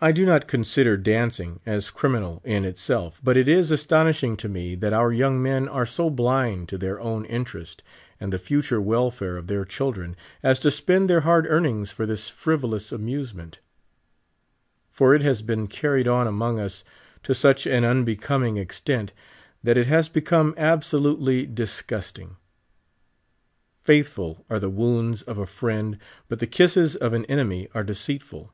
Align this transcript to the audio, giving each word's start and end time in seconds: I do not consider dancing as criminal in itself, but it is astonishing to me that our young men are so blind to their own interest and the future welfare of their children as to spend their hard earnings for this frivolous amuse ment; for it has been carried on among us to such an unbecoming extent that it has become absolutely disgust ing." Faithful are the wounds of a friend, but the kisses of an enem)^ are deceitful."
I 0.00 0.12
do 0.12 0.24
not 0.24 0.46
consider 0.46 0.96
dancing 0.96 1.58
as 1.66 1.90
criminal 1.90 2.40
in 2.44 2.64
itself, 2.64 3.20
but 3.20 3.36
it 3.36 3.48
is 3.48 3.72
astonishing 3.72 4.36
to 4.36 4.48
me 4.48 4.76
that 4.76 4.92
our 4.92 5.12
young 5.12 5.42
men 5.42 5.66
are 5.66 5.86
so 5.86 6.08
blind 6.08 6.68
to 6.68 6.78
their 6.78 7.00
own 7.00 7.24
interest 7.24 7.82
and 8.20 8.32
the 8.32 8.38
future 8.38 8.80
welfare 8.80 9.36
of 9.36 9.48
their 9.48 9.64
children 9.64 10.14
as 10.40 10.60
to 10.60 10.70
spend 10.70 11.10
their 11.10 11.22
hard 11.22 11.48
earnings 11.48 11.90
for 11.90 12.06
this 12.06 12.28
frivolous 12.28 12.92
amuse 12.92 13.34
ment; 13.34 13.58
for 14.88 15.16
it 15.16 15.22
has 15.22 15.42
been 15.42 15.66
carried 15.66 16.06
on 16.06 16.28
among 16.28 16.60
us 16.60 16.84
to 17.24 17.34
such 17.34 17.66
an 17.66 17.84
unbecoming 17.84 18.56
extent 18.56 19.12
that 19.64 19.76
it 19.76 19.88
has 19.88 20.06
become 20.08 20.54
absolutely 20.56 21.44
disgust 21.44 22.20
ing." 22.20 22.36
Faithful 23.82 24.44
are 24.48 24.60
the 24.60 24.70
wounds 24.70 25.22
of 25.22 25.38
a 25.38 25.44
friend, 25.44 25.98
but 26.28 26.38
the 26.38 26.46
kisses 26.46 26.94
of 26.94 27.12
an 27.14 27.24
enem)^ 27.24 27.68
are 27.74 27.82
deceitful." 27.82 28.52